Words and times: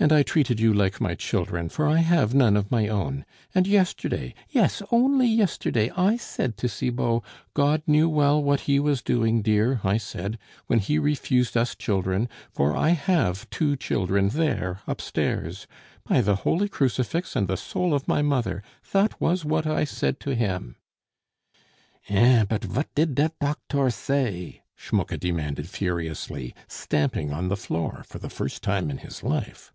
And 0.00 0.12
I 0.12 0.22
treated 0.22 0.60
you 0.60 0.72
like 0.72 1.00
my 1.00 1.16
children, 1.16 1.68
for 1.68 1.88
I 1.88 1.96
have 1.96 2.32
none 2.32 2.56
of 2.56 2.70
my 2.70 2.86
own; 2.86 3.24
and 3.52 3.66
yesterday, 3.66 4.32
yes, 4.48 4.80
only 4.92 5.26
yesterday 5.26 5.90
I 5.90 6.16
said 6.16 6.56
to 6.58 6.68
Cibot, 6.68 7.20
'God 7.52 7.82
knew 7.84 8.08
well 8.08 8.40
what 8.40 8.60
He 8.70 8.78
was 8.78 9.02
doing, 9.02 9.42
dear,' 9.42 9.80
I 9.82 9.96
said, 9.96 10.38
'when 10.68 10.78
He 10.78 11.00
refused 11.00 11.56
us 11.56 11.74
children, 11.74 12.28
for 12.52 12.76
I 12.76 12.90
have 12.90 13.50
two 13.50 13.74
children 13.74 14.28
there 14.28 14.82
upstairs.' 14.86 15.66
By 16.08 16.20
the 16.20 16.36
holy 16.36 16.68
crucifix 16.68 17.34
and 17.34 17.48
the 17.48 17.56
soul 17.56 17.92
of 17.92 18.06
my 18.06 18.22
mother, 18.22 18.62
that 18.92 19.20
was 19.20 19.44
what 19.44 19.66
I 19.66 19.82
said 19.82 20.20
to 20.20 20.32
him" 20.36 20.76
"Eh! 22.08 22.44
but 22.44 22.62
vat 22.62 22.86
did 22.94 23.16
der 23.16 23.32
doctor 23.40 23.90
say?" 23.90 24.62
Schmucke 24.76 25.18
demanded 25.18 25.68
furiously, 25.68 26.54
stamping 26.68 27.32
on 27.32 27.48
the 27.48 27.56
floor 27.56 28.04
for 28.06 28.20
the 28.20 28.30
first 28.30 28.62
time 28.62 28.90
in 28.90 28.98
his 28.98 29.24
life. 29.24 29.72